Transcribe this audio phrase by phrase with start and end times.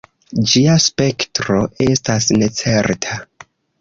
[0.51, 3.19] Ĝia spektro estas necerta.